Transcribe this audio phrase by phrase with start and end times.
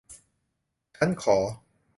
[0.97, 1.37] ชั้นขอ